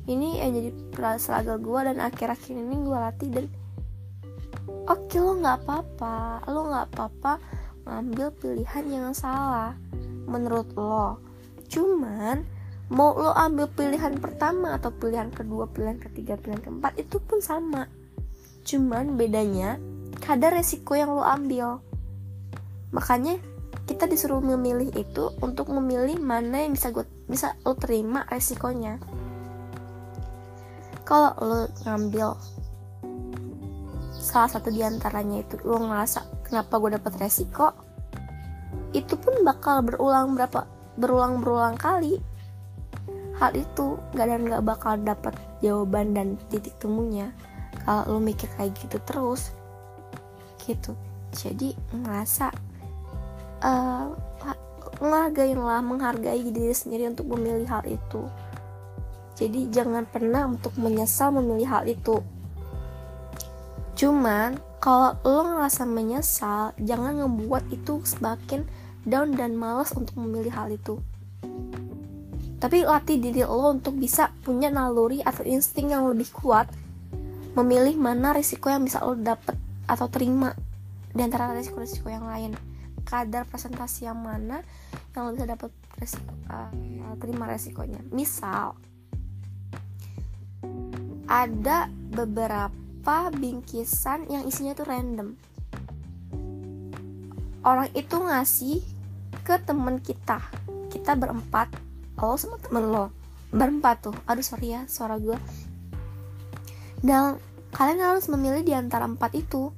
ini 0.04 0.40
yang 0.40 0.52
jadi 0.52 0.70
struggle 1.16 1.60
gue 1.60 1.80
dan 1.88 1.96
akhir-akhir 2.00 2.54
ini 2.60 2.76
gue 2.84 2.98
latih 2.98 3.28
dan 3.32 3.46
oke 4.84 5.16
lo 5.16 5.32
nggak 5.40 5.64
apa-apa. 5.64 6.44
Lo 6.52 6.68
nggak 6.68 6.86
apa-apa 6.92 7.32
ngambil 7.84 8.28
pilihan 8.36 8.84
yang 8.88 9.16
salah 9.16 9.72
menurut 10.28 10.68
lo. 10.76 11.20
Cuman 11.72 12.44
mau 12.92 13.16
lo 13.16 13.32
ambil 13.32 13.70
pilihan 13.72 14.20
pertama 14.20 14.76
atau 14.76 14.92
pilihan 14.92 15.32
kedua 15.32 15.70
pilihan 15.72 15.96
ketiga 15.96 16.36
pilihan 16.36 16.60
keempat 16.60 17.00
itu 17.00 17.16
pun 17.22 17.40
sama. 17.40 17.88
Cuman 18.64 19.16
bedanya 19.16 19.80
kadar 20.20 20.52
resiko 20.52 20.92
yang 20.96 21.12
lo 21.12 21.24
ambil. 21.24 21.80
Makanya 22.92 23.40
kita 23.84 24.08
disuruh 24.08 24.40
memilih 24.40 24.92
itu 24.96 25.32
untuk 25.40 25.68
memilih 25.72 26.16
mana 26.20 26.64
yang 26.64 26.76
bisa 26.76 26.92
gue 26.92 27.04
bisa 27.28 27.56
lo 27.64 27.76
terima 27.76 28.24
resikonya. 28.28 29.00
Kalau 31.04 31.36
lo 31.40 31.60
ngambil 31.84 32.36
salah 34.24 34.48
satu 34.48 34.72
di 34.72 34.80
antaranya 34.80 35.44
itu 35.44 35.60
lo 35.68 35.76
ngerasa 35.80 36.48
kenapa 36.48 36.80
gue 36.80 36.96
dapet 36.96 37.12
resiko 37.20 37.76
itu 38.96 39.20
pun 39.20 39.44
bakal 39.44 39.84
berulang 39.84 40.32
berapa 40.32 40.64
berulang 40.96 41.44
berulang 41.44 41.76
kali 41.76 42.16
hal 43.38 43.52
itu 43.54 43.98
gak 44.14 44.26
dan 44.30 44.46
gak 44.46 44.64
bakal 44.64 44.94
dapat 44.98 45.34
jawaban 45.60 46.14
dan 46.14 46.28
titik 46.48 46.74
temunya. 46.78 47.34
Kalau 47.84 48.16
lo 48.16 48.18
mikir 48.22 48.48
kayak 48.54 48.72
gitu 48.78 48.98
terus 49.02 49.50
gitu. 50.64 50.96
Jadi 51.34 51.74
ngerasa 51.92 52.48
uh, 53.60 54.08
lah 55.02 55.82
menghargai 55.82 56.46
diri 56.54 56.72
sendiri 56.72 57.10
untuk 57.10 57.28
memilih 57.34 57.66
hal 57.66 57.84
itu. 57.84 58.24
Jadi 59.34 59.66
jangan 59.74 60.06
pernah 60.06 60.46
untuk 60.46 60.78
menyesal 60.78 61.34
memilih 61.34 61.66
hal 61.66 61.84
itu. 61.90 62.22
Cuman 63.98 64.54
kalau 64.78 65.18
lo 65.26 65.42
ngerasa 65.42 65.82
menyesal, 65.88 66.76
jangan 66.78 67.18
ngebuat 67.24 67.66
itu 67.74 68.04
semakin 68.06 68.62
down 69.02 69.34
dan 69.34 69.58
malas 69.58 69.90
untuk 69.96 70.14
memilih 70.20 70.54
hal 70.54 70.70
itu. 70.70 71.02
Tapi 72.64 72.80
latih 72.80 73.20
diri 73.20 73.44
lo 73.44 73.76
untuk 73.76 74.00
bisa 74.00 74.32
punya 74.40 74.72
naluri 74.72 75.20
atau 75.20 75.44
insting 75.44 75.92
yang 75.92 76.08
lebih 76.08 76.32
kuat 76.32 76.64
memilih 77.52 78.00
mana 78.00 78.32
risiko 78.32 78.72
yang 78.72 78.80
bisa 78.80 79.04
lo 79.04 79.12
dapet 79.12 79.52
atau 79.84 80.08
terima 80.08 80.56
di 81.12 81.20
antara 81.20 81.52
risiko-risiko 81.52 82.08
yang 82.08 82.24
lain. 82.24 82.56
Kadar 83.04 83.44
presentasi 83.44 84.08
yang 84.08 84.16
mana 84.16 84.64
yang 85.12 85.28
lo 85.28 85.36
bisa 85.36 85.44
dapet 85.44 85.68
resiko, 86.00 86.32
uh, 86.48 86.72
terima 87.20 87.44
resikonya. 87.44 88.00
Misal 88.08 88.72
ada 91.28 91.92
beberapa 91.92 93.28
bingkisan 93.28 94.32
yang 94.32 94.48
isinya 94.48 94.72
tuh 94.72 94.88
random 94.88 95.36
orang 97.64 97.88
itu 97.96 98.16
ngasih 98.16 98.80
ke 99.44 99.56
temen 99.64 100.00
kita 100.00 100.40
kita 100.92 101.16
berempat 101.16 101.72
lo 102.18 102.34
sama 102.38 102.56
temen 102.62 102.90
lo 102.90 103.10
berempat 103.54 104.10
tuh. 104.10 104.16
Aduh 104.26 104.44
sorry 104.44 104.74
ya 104.74 104.86
suara 104.90 105.18
gue 105.18 105.36
dan 107.04 107.36
kalian 107.76 108.00
harus 108.00 108.32
memilih 108.32 108.64
di 108.64 108.72
antara 108.72 109.04
empat 109.04 109.36
itu. 109.36 109.68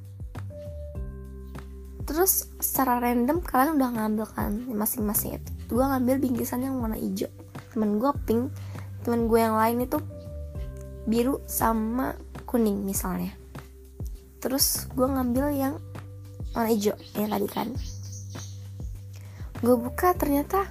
Terus 2.07 2.47
secara 2.63 3.03
random 3.03 3.43
kalian 3.43 3.83
udah 3.83 3.91
ngambil 3.99 4.27
kan 4.31 4.63
masing-masing 4.71 5.43
itu. 5.43 5.51
Gue 5.67 5.83
ngambil 5.83 6.23
bingkisan 6.23 6.63
yang 6.63 6.79
warna 6.79 6.95
hijau. 6.95 7.27
Temen 7.75 7.99
gue 7.99 8.13
pink 8.31 8.55
temen 9.03 9.27
gue 9.27 9.43
yang 9.43 9.59
lain 9.59 9.83
itu 9.83 9.99
biru 11.11 11.43
sama 11.51 12.15
kuning 12.47 12.87
misalnya. 12.87 13.35
Terus 14.39 14.87
gue 14.95 15.07
ngambil 15.11 15.47
yang 15.51 15.75
warna 16.55 16.71
hijau 16.71 16.95
yang 17.19 17.35
tadi 17.35 17.49
kan. 17.51 17.69
Gue 19.67 19.75
buka 19.75 20.15
ternyata 20.15 20.63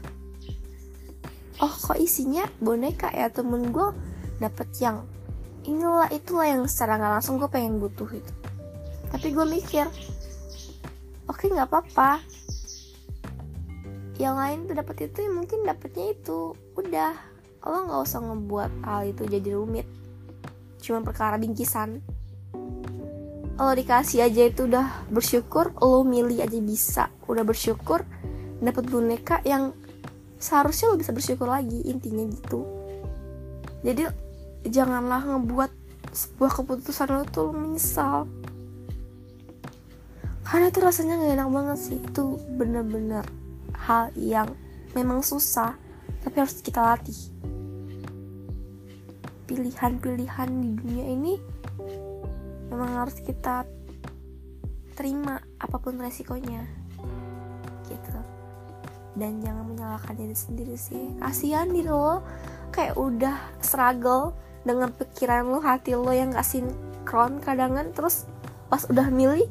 oh 1.63 1.71
kok 1.71 1.97
isinya 1.99 2.43
boneka 2.59 3.11
ya? 3.11 3.31
Temen 3.31 3.71
gue 3.71 3.87
dapet 4.39 4.67
yang 4.83 5.07
inilah 5.65 6.11
itulah 6.13 6.45
yang 6.45 6.63
secara 6.69 6.99
nggak 6.99 7.13
langsung 7.19 7.35
gue 7.41 7.49
pengen 7.49 7.79
butuh 7.81 8.07
itu. 8.11 8.33
Tapi 9.11 9.27
gue 9.31 9.45
mikir 9.47 9.85
oke 11.25 11.37
okay, 11.39 11.47
nggak 11.51 11.69
apa-apa. 11.69 12.21
Yang 14.15 14.35
lain 14.39 14.59
tuh 14.71 14.75
dapat 14.79 14.95
itu 15.11 15.17
ya 15.27 15.31
mungkin 15.31 15.59
dapatnya 15.67 16.05
itu. 16.15 16.39
Udah 16.75 17.13
lo 17.65 17.77
nggak 17.89 18.01
usah 18.05 18.19
ngebuat 18.21 18.71
hal 18.85 19.01
itu 19.09 19.23
jadi 19.27 19.49
rumit. 19.57 19.87
Cuma 20.79 21.01
perkara 21.01 21.35
bingkisan. 21.41 21.99
Lo 23.55 23.71
dikasih 23.71 24.27
aja 24.27 24.51
itu 24.51 24.67
udah 24.67 25.07
bersyukur 25.07 25.71
lo 25.79 26.03
milih 26.03 26.43
aja 26.43 26.59
bisa. 26.59 27.03
Udah 27.25 27.43
bersyukur 27.47 28.03
dapat 28.59 28.87
boneka 28.87 29.43
yang 29.43 29.75
seharusnya 30.39 30.91
lo 30.91 30.99
bisa 30.99 31.11
bersyukur 31.15 31.47
lagi 31.47 31.81
intinya 31.87 32.23
gitu. 32.27 32.65
Jadi 33.85 34.03
janganlah 34.67 35.21
ngebuat 35.23 35.71
sebuah 36.11 36.51
keputusan 36.61 37.09
lo 37.11 37.23
tuh 37.27 37.49
lo 37.49 37.53
menyesal. 37.53 38.25
Karena 40.45 40.69
itu 40.69 40.79
rasanya 40.79 41.17
gak 41.17 41.33
enak 41.41 41.49
banget 41.49 41.77
sih. 41.81 41.97
Itu 41.99 42.37
bener-bener 42.57 43.25
hal 43.75 44.13
yang 44.15 44.53
memang 44.93 45.21
susah 45.25 45.75
tapi 46.21 46.35
harus 46.41 46.61
kita 46.61 46.81
latih. 46.81 47.17
Pilihan-pilihan 49.45 50.49
di 50.49 50.69
dunia 50.73 51.05
ini 51.13 51.33
memang 52.73 53.05
harus 53.05 53.21
kita 53.21 53.65
terima 54.97 55.37
apa 55.61 55.77
pun 55.77 56.01
resikonya. 56.01 56.65
Gitu 57.85 58.34
dan 59.15 59.39
jangan 59.39 59.65
menyalahkan 59.65 60.15
diri 60.15 60.35
sendiri 60.35 60.75
sih. 60.75 61.15
Kasihan 61.19 61.71
diri 61.71 61.87
lo. 61.87 62.21
Kayak 62.75 62.99
udah 62.99 63.37
struggle 63.63 64.35
dengan 64.67 64.91
pikiran 64.91 65.47
lo 65.47 65.63
hati 65.63 65.95
lo 65.95 66.11
yang 66.11 66.35
gak 66.35 66.43
sinkron 66.43 67.39
kadangan 67.39 67.95
terus 67.95 68.27
pas 68.67 68.83
udah 68.89 69.07
milih 69.07 69.47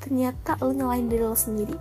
ternyata 0.00 0.56
lo 0.64 0.72
nyalain 0.72 1.06
diri 1.06 1.24
lo 1.24 1.36
sendiri. 1.36 1.76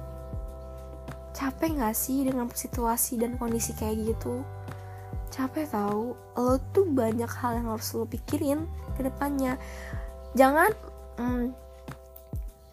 Capek 1.31 1.79
gak 1.79 1.95
sih 1.95 2.27
dengan 2.27 2.51
situasi 2.51 3.15
dan 3.15 3.39
kondisi 3.39 3.71
kayak 3.79 4.03
gitu? 4.03 4.43
Capek 5.31 5.71
tahu 5.71 6.17
lo 6.35 6.59
tuh 6.75 6.83
banyak 6.83 7.29
hal 7.29 7.63
yang 7.63 7.71
harus 7.71 7.95
lo 7.95 8.03
pikirin 8.03 8.67
ke 8.99 9.07
depannya. 9.07 9.55
Jangan 10.35 10.75
hmm, 11.15 11.55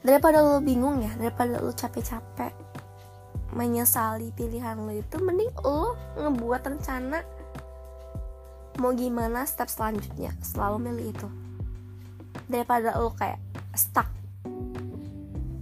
daripada 0.07 0.39
lo 0.39 0.63
bingung 0.63 1.03
ya 1.03 1.11
daripada 1.19 1.59
lo 1.59 1.75
capek-capek 1.75 2.66
menyesali 3.55 4.35
pilihan 4.35 4.75
lo 4.81 4.91
itu 4.91 5.17
mending 5.23 5.53
lo 5.63 5.95
ngebuat 6.19 6.63
rencana 6.67 7.23
mau 8.77 8.93
gimana 8.93 9.47
step 9.49 9.71
selanjutnya 9.73 10.35
selalu 10.45 10.77
milih 10.91 11.07
itu. 11.15 11.29
Daripada 12.51 12.99
lo 12.99 13.15
kayak 13.15 13.41
stuck 13.73 14.09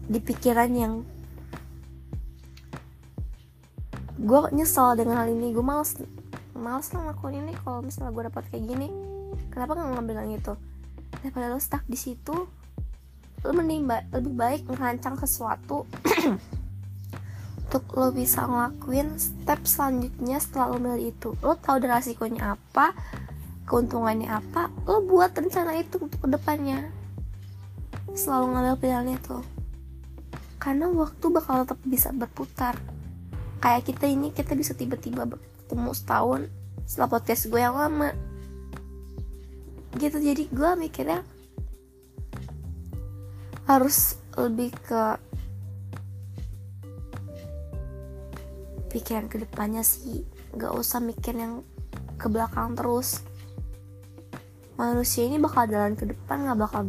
di 0.04 0.20
pikiran 0.20 0.70
yang 0.74 0.94
gue 4.14 4.40
nyesel 4.54 4.94
dengan 4.94 5.20
hal 5.20 5.28
ini 5.32 5.52
gue 5.52 5.64
males 5.64 5.98
males 6.54 6.88
ngelakuin 6.88 7.44
ini 7.44 7.52
kalau 7.60 7.82
misalnya 7.82 8.14
gue 8.14 8.24
dapat 8.30 8.44
kayak 8.50 8.64
gini. 8.66 8.88
Kenapa 9.50 9.78
nggak 9.78 9.90
ngambil 9.94 10.16
yang 10.26 10.32
itu? 10.34 10.54
Daripada 11.22 11.52
lo 11.52 11.60
stuck 11.62 11.84
di 11.86 11.98
situ 11.98 12.34
lo 13.44 13.52
mending 13.52 13.84
ba 13.84 14.00
lebih 14.08 14.32
baik 14.32 14.62
ngerancang 14.72 15.20
sesuatu 15.20 15.84
untuk 17.74 17.90
lo 17.98 18.14
bisa 18.14 18.46
ngelakuin 18.46 19.18
step 19.18 19.66
selanjutnya 19.66 20.38
setelah 20.38 20.70
lo 20.70 20.78
milih 20.78 21.10
itu. 21.10 21.34
Lo 21.42 21.58
tahu 21.58 21.82
udah 21.82 21.98
resikonya 21.98 22.54
apa 22.54 22.94
keuntungannya 23.66 24.30
apa 24.30 24.70
lo 24.86 25.02
buat 25.02 25.34
rencana 25.34 25.74
itu 25.82 25.98
untuk 25.98 26.22
ke 26.22 26.30
depannya. 26.30 26.86
Selalu 28.14 28.54
ngambil 28.54 28.74
pilihan 28.78 29.08
itu. 29.18 29.42
Karena 30.62 30.86
waktu 30.86 31.26
bakal 31.34 31.66
tetap 31.66 31.82
bisa 31.82 32.14
berputar. 32.14 32.78
Kayak 33.58 33.90
kita 33.90 34.06
ini 34.06 34.30
kita 34.30 34.54
bisa 34.54 34.70
tiba-tiba 34.78 35.26
bertemu 35.26 35.90
setahun 35.98 36.46
setelah 36.86 37.10
podcast 37.10 37.50
gue 37.50 37.58
yang 37.58 37.74
lama. 37.74 38.14
Gitu 39.98 40.22
jadi 40.22 40.46
gue 40.46 40.70
mikirnya 40.78 41.26
harus 43.66 44.14
lebih 44.38 44.70
ke 44.86 45.18
pikiran 48.94 49.26
ke 49.26 49.42
depannya 49.42 49.82
sih. 49.82 50.22
Gak 50.54 50.70
usah 50.70 51.02
mikir 51.02 51.34
yang 51.34 51.66
ke 52.14 52.30
belakang 52.30 52.78
terus. 52.78 53.26
Manusia 54.78 55.26
ini 55.26 55.42
bakal 55.42 55.66
jalan 55.66 55.98
ke 55.98 56.06
depan 56.06 56.46
gak 56.46 56.58
bakal 56.62 56.86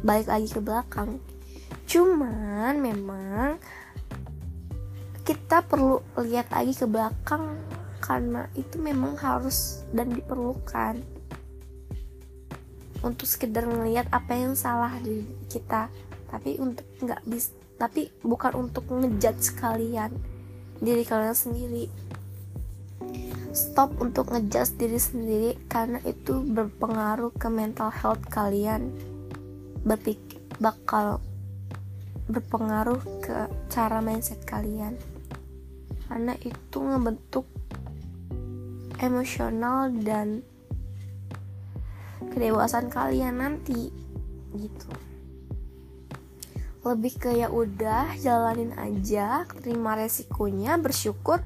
balik 0.00 0.32
lagi 0.32 0.48
ke 0.48 0.64
belakang. 0.64 1.20
Cuman 1.84 2.80
memang 2.80 3.60
kita 5.28 5.60
perlu 5.60 6.00
lihat 6.16 6.48
lagi 6.48 6.72
ke 6.72 6.88
belakang 6.88 7.60
karena 8.00 8.48
itu 8.56 8.80
memang 8.80 9.20
harus 9.20 9.84
dan 9.92 10.08
diperlukan. 10.08 11.04
Untuk 13.04 13.28
sekedar 13.28 13.68
melihat 13.68 14.08
apa 14.08 14.32
yang 14.32 14.56
salah 14.56 14.96
di 15.04 15.20
kita. 15.52 15.92
Tapi 16.32 16.56
untuk 16.56 16.88
nggak 17.04 17.28
bisa 17.28 17.52
tapi 17.82 18.14
bukan 18.22 18.70
untuk 18.70 18.86
ngejudge 18.94 19.58
kalian 19.58 20.14
diri 20.82 21.06
kalian 21.06 21.38
sendiri. 21.38 21.86
Stop 23.54 24.02
untuk 24.02 24.34
ngejudge 24.34 24.74
diri 24.74 24.98
sendiri 24.98 25.50
karena 25.70 26.02
itu 26.02 26.42
berpengaruh 26.42 27.30
ke 27.38 27.46
mental 27.46 27.94
health 27.94 28.26
kalian. 28.26 28.90
Berpikir 29.86 30.42
bakal 30.58 31.22
berpengaruh 32.26 32.98
ke 33.22 33.46
cara 33.70 34.02
mindset 34.02 34.42
kalian. 34.42 34.98
Karena 36.10 36.34
itu 36.42 36.78
ngebentuk 36.82 37.46
emosional 38.98 39.94
dan 40.02 40.42
kedewasaan 42.34 42.90
kalian 42.90 43.38
nanti 43.38 43.90
gitu 44.54 45.11
lebih 46.82 47.14
ke 47.14 47.30
ya 47.38 47.46
udah 47.46 48.18
jalanin 48.18 48.74
aja 48.74 49.46
terima 49.62 49.94
resikonya 49.94 50.74
bersyukur. 50.82 51.38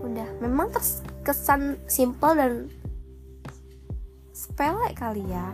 Udah 0.00 0.28
memang 0.40 0.72
terkesan 0.72 1.76
simple 1.84 2.32
dan 2.32 2.52
sepele 4.32 4.96
kali 4.96 5.28
ya. 5.28 5.52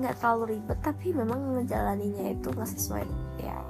Nggak 0.00 0.24
terlalu 0.24 0.56
ribet 0.56 0.78
tapi 0.80 1.12
memang 1.12 1.60
ngejalaninya 1.60 2.32
itu 2.32 2.48
nggak 2.48 2.70
sesuai 2.80 3.04
ya. 3.44 3.60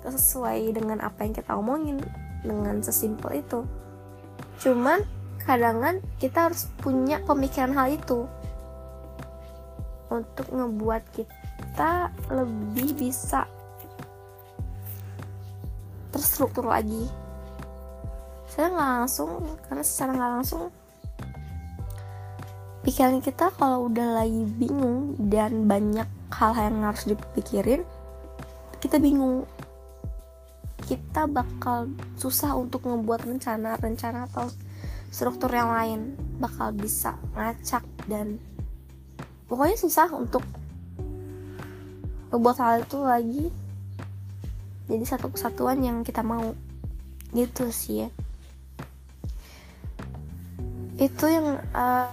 Gak 0.00 0.14
sesuai 0.16 0.70
dengan 0.70 1.02
apa 1.02 1.26
yang 1.26 1.34
kita 1.34 1.52
omongin 1.58 1.98
dengan 2.46 2.78
sesimpel 2.78 3.42
itu. 3.42 3.66
Cuman 4.62 5.02
kadangan 5.42 5.98
kita 6.22 6.46
harus 6.46 6.70
punya 6.78 7.18
pemikiran 7.26 7.74
hal 7.74 7.90
itu. 7.90 8.30
Untuk 10.08 10.46
ngebuat 10.50 11.02
kita 11.10 11.39
kita 11.80 12.12
lebih 12.28 12.92
bisa 12.92 13.48
terstruktur 16.12 16.68
lagi. 16.68 17.08
Saya 18.52 18.68
nggak 18.68 18.90
langsung 19.00 19.48
karena 19.64 19.80
secara 19.80 20.10
nggak 20.12 20.32
langsung 20.36 20.68
pikiran 22.84 23.24
kita 23.24 23.48
kalau 23.56 23.88
udah 23.88 24.12
lagi 24.20 24.44
bingung 24.60 25.16
dan 25.32 25.64
banyak 25.64 26.04
hal 26.28 26.52
yang 26.52 26.84
harus 26.84 27.08
dipikirin 27.08 27.80
kita 28.84 29.00
bingung. 29.00 29.48
Kita 30.84 31.24
bakal 31.32 31.96
susah 32.20 32.60
untuk 32.60 32.84
membuat 32.84 33.24
rencana-rencana 33.24 34.28
atau 34.28 34.52
struktur 35.08 35.48
yang 35.48 35.72
lain. 35.72 36.12
Bakal 36.44 36.76
bisa 36.76 37.16
ngacak 37.32 37.88
dan 38.04 38.36
pokoknya 39.48 39.80
susah 39.80 40.12
untuk 40.12 40.44
membuat 42.30 42.56
hal 42.62 42.86
itu 42.86 42.98
lagi. 43.02 43.46
Jadi 44.90 45.04
satu 45.06 45.30
kesatuan 45.30 45.82
yang 45.82 46.02
kita 46.02 46.22
mau. 46.24 46.54
Gitu 47.30 47.70
sih 47.70 48.06
ya. 48.06 48.08
Itu 50.98 51.30
yang 51.30 51.62
uh, 51.74 52.10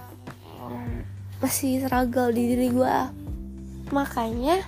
masih 1.38 1.86
struggle 1.86 2.34
di 2.34 2.50
diri 2.50 2.68
gue 2.74 2.96
makanya 3.88 4.58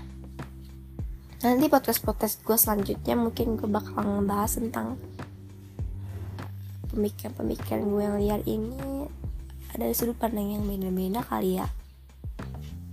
nanti 1.42 1.66
podcast 1.68 2.00
podcast 2.00 2.40
gue 2.46 2.54
selanjutnya 2.54 3.18
mungkin 3.18 3.58
gue 3.58 3.66
bakal 3.66 4.00
ngebahas 4.00 4.62
tentang 4.62 4.96
pemikiran-pemikiran 6.90 7.82
gue 7.86 8.02
yang 8.02 8.16
liar 8.18 8.42
ini. 8.46 9.06
Ada 9.70 9.94
sudut 9.94 10.18
pandang 10.18 10.50
yang 10.50 10.66
beda-beda 10.66 11.22
kali 11.22 11.62
ya. 11.62 11.66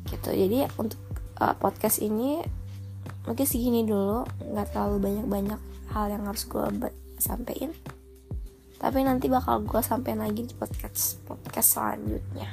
Gitu. 0.05 0.29
Jadi 0.29 0.69
untuk 0.77 1.01
uh, 1.39 1.55
podcast 1.57 2.01
ini 2.03 2.41
mungkin 3.25 3.45
segini 3.45 3.85
dulu. 3.85 4.27
Nggak 4.53 4.73
terlalu 4.75 4.97
banyak-banyak 5.01 5.61
hal 5.93 6.05
yang 6.11 6.27
harus 6.27 6.43
gue 6.45 6.91
sampaikan 7.17 7.71
tapi 8.77 9.01
nanti 9.01 9.25
bakal 9.25 9.65
gue 9.65 9.81
sampein 9.81 10.21
lagi 10.21 10.45
di 10.45 10.53
podcast 10.53 11.17
podcast 11.25 11.77
selanjutnya. 11.77 12.49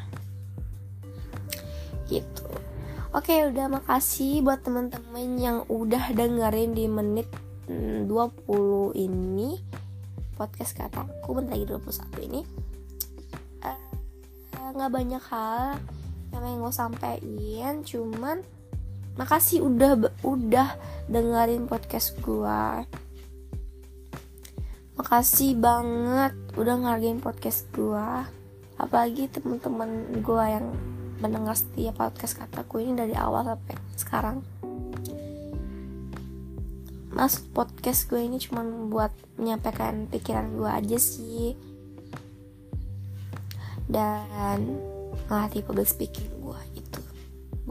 Gitu. 2.09 2.49
Oke 3.13 3.45
udah 3.53 3.69
makasih 3.69 4.41
buat 4.41 4.65
teman-teman 4.65 5.37
yang 5.37 5.59
udah 5.69 6.11
dengerin 6.17 6.73
di 6.73 6.89
menit 6.89 7.29
20 7.69 8.09
mm, 8.09 8.97
ini 8.97 9.61
podcast 10.35 10.75
kataku 10.75 11.37
bentar 11.37 11.55
lagi 11.55 11.69
21 11.69 12.27
ini. 12.33 12.41
Eh, 13.61 13.93
nggak 14.73 14.91
uh, 14.91 14.95
banyak 14.97 15.25
hal 15.29 15.77
yang 16.33 16.41
pengen 16.41 16.61
gue 16.65 16.73
sampein 16.75 17.75
cuman 17.85 18.41
makasih 19.15 19.63
udah 19.63 20.11
udah 20.27 20.69
dengerin 21.07 21.71
podcast 21.71 22.19
gue 22.19 22.63
makasih 24.95 25.59
banget 25.59 26.35
udah 26.55 26.75
ngargain 26.83 27.19
podcast 27.23 27.67
gue 27.75 28.09
apalagi 28.79 29.31
teman-teman 29.31 30.19
gue 30.23 30.45
yang 30.45 30.67
mendengar 31.23 31.55
setiap 31.55 31.97
podcast 31.99 32.37
kataku 32.37 32.83
ini 32.83 32.99
dari 32.99 33.15
awal 33.15 33.47
sampai 33.47 33.75
sekarang. 33.95 34.37
Mas 37.15 37.39
podcast 37.39 38.11
gue 38.11 38.19
ini 38.19 38.43
cuma 38.43 38.67
buat 38.91 39.15
menyampaikan 39.39 40.11
pikiran 40.11 40.59
gue 40.59 40.67
aja 40.67 40.99
sih. 40.99 41.55
Dan 43.87 44.83
ngelatih 45.31 45.63
public 45.63 45.87
speaking 45.87 46.29
gue 46.43 46.74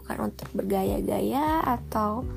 bukan 0.03 0.27
untuk 0.27 0.51
bergaya-gaya 0.51 1.63
atau 1.63 2.27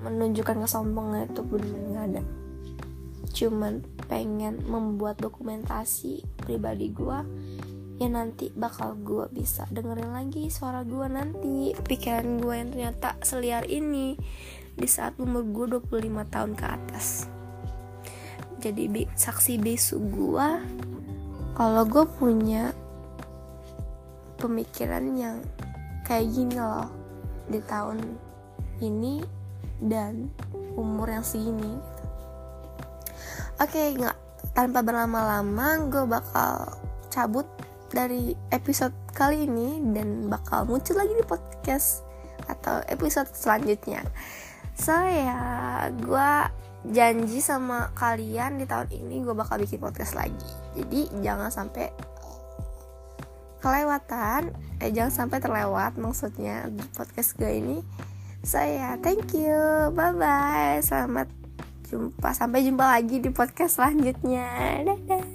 menunjukkan 0.00 0.64
kesombongan 0.64 1.28
itu 1.28 1.44
benar 1.44 1.80
nggak 1.92 2.06
ada. 2.08 2.22
Cuman 3.36 3.84
pengen 4.08 4.64
membuat 4.64 5.20
dokumentasi 5.20 6.24
pribadi 6.40 6.88
gue 6.90 7.20
ya 8.00 8.08
nanti 8.08 8.48
bakal 8.56 8.96
gue 8.96 9.28
bisa 9.28 9.68
dengerin 9.68 10.16
lagi 10.16 10.48
suara 10.48 10.88
gue 10.88 11.04
nanti. 11.04 11.76
Pikiran 11.76 12.40
gue 12.40 12.54
yang 12.56 12.72
ternyata 12.72 13.20
seliar 13.20 13.68
ini 13.68 14.16
di 14.72 14.88
saat 14.88 15.20
umur 15.20 15.44
gue 15.44 15.76
25 15.84 16.32
tahun 16.32 16.52
ke 16.56 16.64
atas. 16.64 17.28
Jadi 18.60 19.04
saksi 19.12 19.60
bisu 19.60 20.00
gue 20.16 20.48
kalau 21.52 21.84
gue 21.84 22.08
punya 22.08 22.72
pemikiran 24.40 25.04
yang 25.14 25.44
kayak 26.08 26.32
gini 26.32 26.56
loh 26.56 26.88
di 27.46 27.60
tahun 27.68 28.00
ini 28.80 29.20
dan 29.84 30.32
umur 30.74 31.12
yang 31.12 31.24
segini 31.24 31.76
gitu. 31.76 32.04
oke 33.60 33.68
okay, 33.68 33.86
nggak 33.96 34.16
tanpa 34.56 34.80
berlama-lama 34.80 35.88
gue 35.88 36.04
bakal 36.08 36.80
cabut 37.12 37.46
dari 37.90 38.32
episode 38.54 38.94
kali 39.12 39.44
ini 39.44 39.82
dan 39.92 40.30
bakal 40.30 40.64
muncul 40.64 40.96
lagi 40.96 41.12
di 41.12 41.24
podcast 41.26 42.06
atau 42.46 42.80
episode 42.88 43.28
selanjutnya 43.34 44.06
so 44.74 44.94
ya 44.94 45.90
gue 45.92 46.30
janji 46.88 47.44
sama 47.44 47.92
kalian 47.92 48.56
di 48.56 48.64
tahun 48.64 48.88
ini 48.88 49.20
gue 49.20 49.36
bakal 49.36 49.60
bikin 49.60 49.82
podcast 49.82 50.16
lagi 50.16 50.50
jadi 50.72 51.00
jangan 51.20 51.52
sampai 51.52 51.92
kelewatan. 53.60 54.56
Eh 54.80 54.90
jangan 54.90 55.12
sampai 55.12 55.38
terlewat 55.38 55.94
maksudnya 56.00 56.66
podcast 56.96 57.36
gue 57.36 57.52
ini. 57.60 57.78
Saya 58.40 58.96
thank 59.04 59.36
you. 59.36 59.92
Bye 59.92 60.16
bye 60.16 60.80
selamat 60.80 61.28
jumpa. 61.86 62.32
Sampai 62.32 62.64
jumpa 62.66 62.98
lagi 62.98 63.20
di 63.20 63.30
podcast 63.30 63.78
selanjutnya. 63.78 64.48
Dadah 64.82 65.29